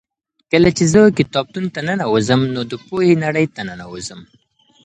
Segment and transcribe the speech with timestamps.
[0.51, 4.21] کله چې زه کتابتون ته ننوځم نو د پوهې نړۍ ته ننوځم.